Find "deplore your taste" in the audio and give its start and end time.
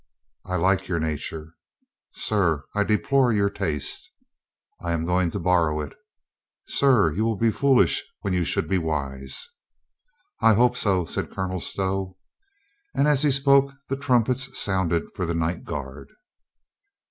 2.83-4.09